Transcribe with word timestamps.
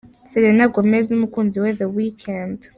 Selena 0.31 0.65
Gomez 0.73 1.05
n’umukunzi 1.09 1.57
we 1.63 1.71
The 1.79 1.87
Weekend. 1.97 2.59